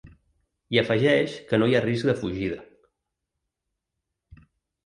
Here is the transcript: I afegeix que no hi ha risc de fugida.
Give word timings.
I 0.75 0.79
afegeix 0.81 1.35
que 1.51 1.59
no 1.63 1.67
hi 1.73 1.77
ha 1.79 1.83
risc 1.85 2.09
de 2.13 2.15
fugida. 2.23 2.57